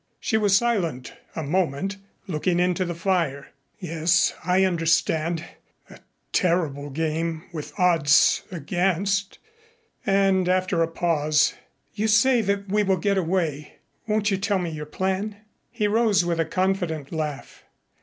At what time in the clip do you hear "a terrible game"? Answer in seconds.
5.91-7.43